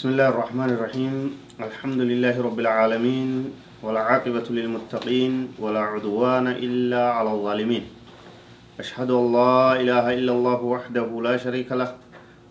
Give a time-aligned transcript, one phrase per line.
[0.00, 1.14] بسم الله الرحمن الرحيم.
[1.60, 3.52] الحمد لله رب العالمين
[3.84, 7.84] والعاقبة للمتقين ولا عدوان إلا على الظالمين.
[8.80, 12.00] أشهد أن لا إله إلا الله وحده لا شريك له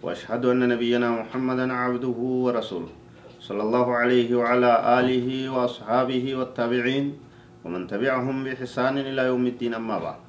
[0.05, 2.93] وأشهد أن نبينا محمدا عبده ورسوله
[3.41, 4.71] صلى الله عليه وعلى
[5.01, 7.05] آله وأصحابه والتابعين
[7.65, 10.21] ومن تبعهم بإحسان إلى يوم الدين أما بعد.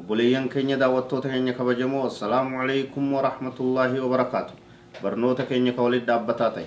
[0.00, 2.08] وبليان كينيا دعوتو تكينيا كبجمو.
[2.08, 4.61] السلام عليكم ورحمة الله وبركاته.
[5.02, 6.66] barnoota keenya ka walit dhaabbataa ta'e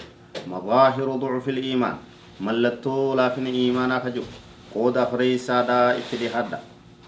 [0.54, 1.98] madaahiru ducfi liimaan
[2.40, 4.28] mallattoo laafina iimaanaa ka jiru
[4.74, 6.60] qooda afree isaadhaa itti dhihaadha.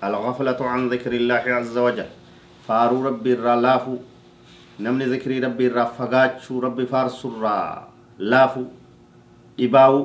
[0.02, 2.10] Alghaflatu can dikri illaahi caza wajal
[2.68, 3.98] faaruu rabbi irraa laafu
[4.80, 7.88] namni zikrii rabbi irraa fagaachuu rabbi faarsu irraa
[8.20, 8.64] laafu
[9.58, 10.00] dhibaawu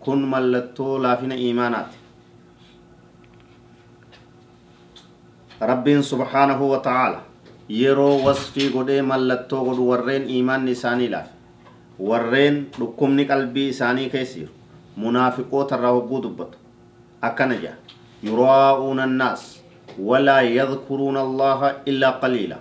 [0.00, 1.96] kun mallattoo laafina iimaanaati.
[5.60, 6.78] Rabbiin subhaanahu wa
[7.68, 11.30] yeroo wasfii godhee mallattoo godhu warreen iimaanni isaanii laafe
[12.10, 14.52] warreen dhukkubni qalbii isaanii keessa jiru
[15.04, 16.58] munaafiqoota irraa hogguu dubbatu
[17.28, 17.76] akkana jedha
[18.30, 19.44] yuraa'uuna annaas
[20.10, 22.56] walaa yadkuruuna allaha illaa qaliila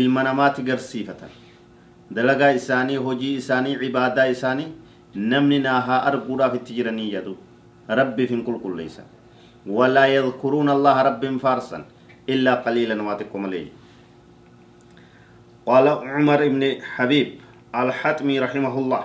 [0.00, 1.30] ilma namaatti garsiifatan
[2.14, 4.68] dalagaa isaanii hojii isaanii cibaadaa isaanii
[5.32, 7.36] namni naa haa arguudhaaf itti jiranii jedhu
[8.00, 9.04] rabbiif hin qulqulleeysan
[9.80, 11.84] walaa yadkuruuna allaha rabbiin faarsan
[12.36, 13.66] illaa qaliilan waa xiqqo malee
[15.68, 17.28] قال عمر بن حبيب
[17.76, 19.02] الحتمي رحمه الله.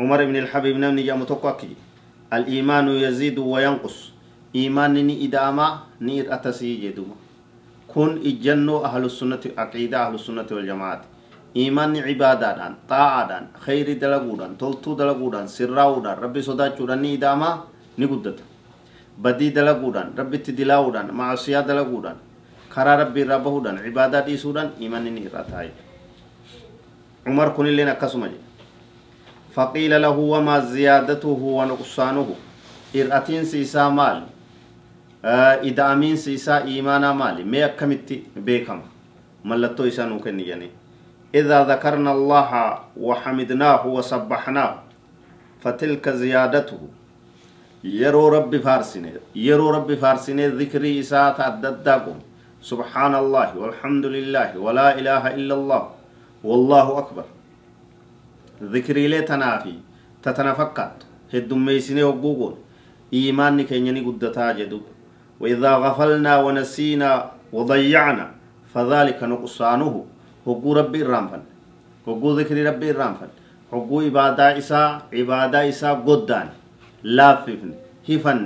[0.00, 1.72] عمر بن الحبيب نمني جاء متوكي
[2.28, 4.12] الإيمان يزيد وينقص.
[4.52, 5.66] إيمان ني إداما
[6.04, 7.16] نير أتسي جدوما
[7.88, 11.02] كن إجنو أهل السنة عقيدة أهل السنة والجماعة
[11.56, 17.50] إيمان عبادة دان طاعة دان خير دلقودان تلتو دلقودان سراودان ربي صداچودان ني إداما
[17.98, 18.38] نقدت
[19.24, 22.16] بدي دلقودان ربي تدلاودان معصية دلقودان.
[22.74, 25.70] كرا ربي ربهودان عبادة ديسودان إيمان ني رتاي
[27.26, 28.40] عمر كن نكسما جي
[29.54, 32.28] فقيل له وما زيادته ونقصانه؟
[32.96, 34.22] إرأتين سيسا مال
[35.24, 38.80] آه إدامين سيسا إيمانا مال ما أكمت بيكم؟
[39.44, 40.68] ملتو إسا نوكن يعني
[41.34, 42.50] إذا ذكرنا الله
[42.96, 44.74] وحمدناه وسبحناه
[45.62, 46.80] فتلك زيادته.
[47.84, 52.16] يرو ربي فارسيني يرو ربي فارسيني ذكري إسا تعددكم
[52.62, 55.93] سبحان الله والحمد لله ولا إله إلا الله.
[56.44, 57.24] والله أكبر.
[58.62, 59.74] ذكري لي تنافي
[60.22, 60.96] تتنفكت
[61.34, 62.54] هدوميسيني وقوقون.
[63.12, 64.80] إيماني كينيني قدتا جدو
[65.40, 67.10] وإذا غفلنا ونسينا
[67.52, 68.26] وضيعنا
[68.74, 70.04] فذلك نقصانه.
[70.46, 71.42] هقو ربي الرامفن.
[72.06, 73.30] هقو ذكري ربي الرامفن.
[73.72, 76.48] هقو عبادة إساء عبادة إساء قدان.
[77.02, 77.72] لاففن
[78.08, 78.40] هفن.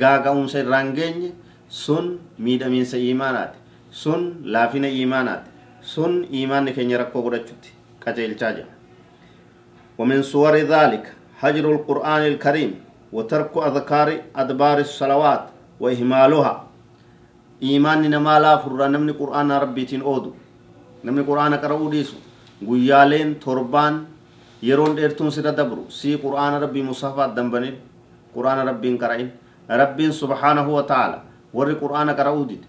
[0.00, 1.32] غاقا أمسي رانجين
[1.68, 3.52] سن ميدا من إيمانات.
[3.92, 5.51] سن لافين إيمانات.
[5.91, 7.63] سن إيمان كينيا ركو قدتشت
[8.03, 8.65] كجيل جاجا
[9.99, 11.05] ومن صور ذلك
[11.41, 12.71] هجر القرآن الكريم
[13.15, 15.43] وترك أذكار أدبار الصلوات
[15.79, 16.53] وإهمالها
[17.63, 20.31] إيمان نما لا فر نمني قرآن ربيتين أودو
[21.05, 22.17] نمني قرآن قرأو ديسو
[22.67, 23.93] قيالين تربان
[24.63, 27.75] يرون ديرتون سيدا دبرو سي قرآن ربي مصحفات دنبنين
[28.35, 29.29] قرآن ربي قرأين
[29.81, 31.17] ربي سبحانه وتعالى
[31.53, 32.63] وري قرآن قرأو ديد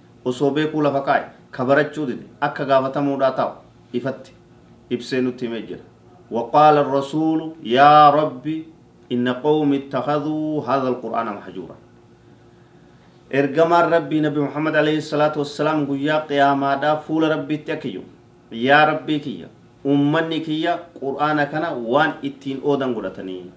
[1.60, 3.52] وصوبي كولا فقاي كبرچو ديد أكا غافتمو داتاو
[3.96, 4.32] إفتي
[4.92, 5.80] إبسينو تيمجر
[6.32, 8.68] وقال الرسول يا ربي
[9.12, 11.76] إن قوم اتخذوا هذا القرآن محجورا
[13.34, 18.04] ergamaan rabbii nabi muhammad alayhi salaatu wassalaam guyyaa qiyaamaadhaa fuula rabbiitti akkiyu
[18.52, 19.48] yaa rabbii kiyya
[19.94, 23.50] ummanni kiyya qur'aana kana waan ittiin oodan godhatanii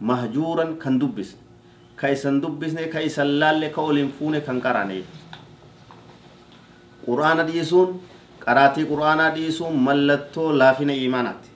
[0.00, 1.40] mahjuuran kan dubbisne
[1.96, 3.82] ka isan dubbisne ka isan laalle ka
[7.06, 7.88] qur'aana dhiisuun
[8.44, 11.48] qaraatii qur'aanaa dhiisuun mallattoo laafina iimaanaati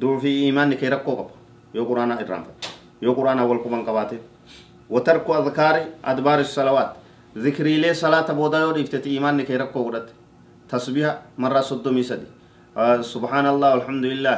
[0.00, 1.32] duufi iimaanni kee rakkoo qaba.
[1.74, 2.68] Yoo qur'aanaa irraanfatte
[3.02, 4.18] yoo qur'aanaa wal quban qabaate.
[4.90, 6.90] وترك أذكار أدبار الصلوات
[7.36, 10.08] ذكري لي صلاة بودا يود افتتي إيمان كي ركو قدت
[10.68, 12.24] تسبيح مرة صدومي سدي
[12.76, 14.36] آه سبحان الله والحمد لله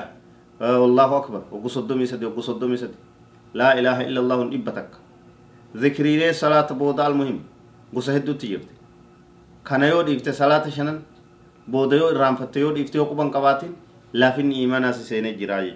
[0.63, 2.99] آه والله أكبر وقو صدومي سدي وقو صدومي سدي
[3.55, 4.91] لا إله إلا الله إبتك
[5.77, 6.67] ذكري لي صلاة
[9.67, 11.01] المهم قسهدو تيجبت كان يود افت صلاة شنن
[11.69, 13.73] بودا يود رام فتيود افت يقبان قباتين
[14.13, 15.75] لافن إيمان سيسين جراي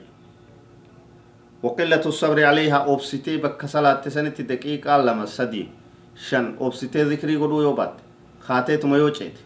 [1.63, 5.69] وقلة الصبر عليها أوبسيتي بك صلاة سنة دقيقة لما سدي
[6.17, 7.95] شن أوبسيتي ذكري قدو يوبات
[8.41, 9.37] خاتي تما يوچيت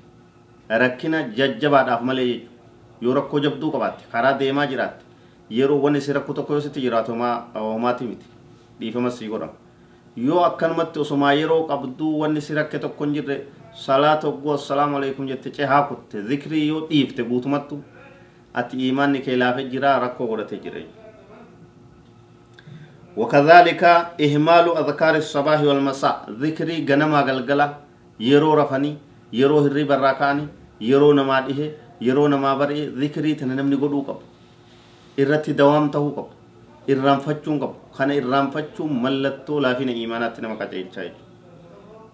[0.70, 2.58] ركنا ججبا داف ملي
[3.02, 5.04] yoo rakkoo jabduu qabaatte karaa deemaa jiraatte
[5.50, 7.12] yeroo wanni si rakkoo tokko yoo sitti jiraatu
[7.54, 8.26] homaati miti.
[8.80, 9.52] Dhiifama sii godhama.
[10.16, 13.36] Yoo akkanumatti osumaa yeroo qabduu wanni si rakke tokko hin jirre
[13.86, 17.76] salaata ogguu assalaamu alaikum jette cehaa kutte zikrii yoo dhiifte guutumattu
[18.60, 20.82] ati imaanni kee laafee jira rakkoo godhate jire.
[23.16, 27.66] Wakadhaalika ihmaalu adkaari sabaahi walmasaa zikrii ganamaa galgala
[28.28, 28.96] yeroo rafanii
[29.40, 30.48] yeroo hirriba irraa ka'anii
[30.90, 31.66] yeroo namaa dhihe
[32.08, 34.22] yeroo namaa bari'e zikrii tana namni godhuu qabu
[35.24, 36.30] irratti dawaam tahuu qabu
[36.94, 41.27] irraanfachuun qabu kana irraanfachuun mallattoo laafina imaanaatti nama qaceelchaa jechuudha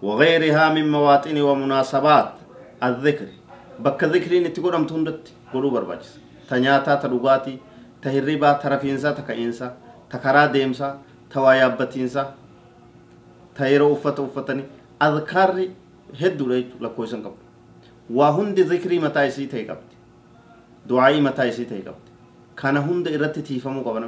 [0.05, 2.31] وغيرها من مواطن ومناسبات.
[2.87, 3.29] الذكر.
[3.85, 5.23] بك ذكرين تقول أم تندت.
[5.53, 6.11] قولوا برباجس.
[6.49, 7.55] تنياتا تدوغاتي
[8.01, 9.67] تهربا ترفينسا تكاينسا
[10.11, 10.89] تكرا ديمسا
[11.31, 12.23] توايابتينسا.
[13.55, 14.63] تهيرو أفت أفتني
[15.01, 15.49] أذكار
[16.21, 16.45] هدو
[16.81, 17.41] لكويسن قبل.
[18.09, 19.95] waa hundi zikrii mataa isii ta'e qabdi
[20.89, 22.11] du'aa'ii mataa isii ta'e qabdi
[22.55, 23.99] kana hunda irratti tiifamuu qaba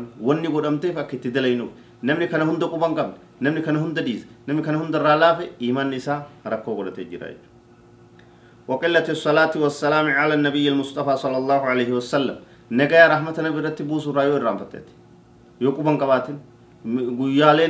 [2.03, 5.95] namni kana hunda quban qabne namni kana hunda dhiise namni kana hunda irraa laafe iimanni
[6.01, 7.55] isaa rakkoo godhatee jira jechuudha
[8.67, 12.37] وقلة الصلاة والسلام على النبي المصطفى صلى الله عليه وسلم
[12.71, 14.93] نجايا رحمة نبي رتي بوسو رايو الرام فتاتي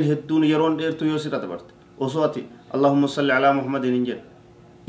[0.10, 4.24] hedduun yeroon dheertu yoo sirra dabarte osoo ati allahumma salli alaa muhammadin hin jedhe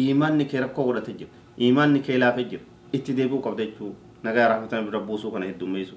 [0.00, 1.30] iimaanni kee rakkoo godhate jira
[1.60, 3.92] iimaanni kee laafee jira itti deebi'uu qabda jechuu
[4.22, 5.96] nagaa rahmatan bira buusuu kana heddummeessu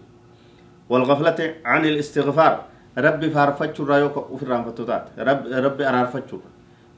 [0.91, 2.53] والغفلة عن الاستغفار
[2.97, 6.37] ربي فارفتشو رايو وفي رانفتوتات رب ربي أرارفتشو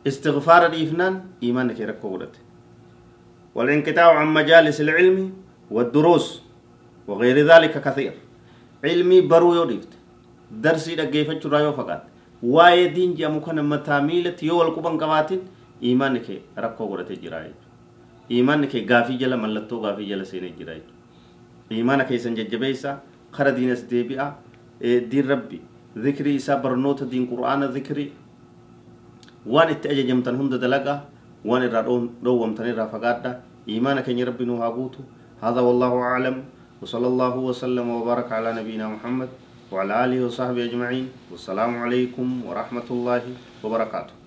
[0.07, 2.33] استغفار الإفنان إيمانك يركو ولد
[3.55, 5.33] والانقطاع عن مجالس العلم
[5.71, 6.41] والدروس
[7.07, 8.13] وغير ذلك كثير
[8.83, 9.91] علمي برو يوديفت
[10.51, 12.01] درسي دقيفتشو رايو فقط
[12.43, 15.41] واي دين جامو كان متاميلت يو القبان قواتين
[15.83, 17.67] imaanni kee rakkoo godhatee jira jechuudha.
[18.29, 20.99] Imaanni kee gaafii jala mallattoo gaafii jala seenee jira jechuudha.
[21.69, 23.01] Imaana keessan jajjabeessa
[25.97, 28.11] ذكري سبر نوت دين قرآن ذكري.
[29.45, 30.95] وان اتأجي جمتن هند دلقا
[31.45, 33.23] وان الرؤون دوم تنير رفقات
[33.69, 35.03] إيمانك إن ربي نوهاقوتو
[35.43, 36.35] هذا والله أعلم.
[36.81, 39.29] وصلى الله وسلم وبارك على نبينا محمد
[39.71, 41.07] وعلى آله وصحبه أجمعين.
[41.31, 43.23] والسلام عليكم ورحمة الله
[43.63, 44.22] وبركاته.